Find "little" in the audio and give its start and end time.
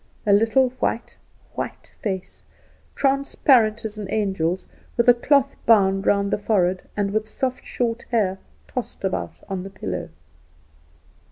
0.33-0.69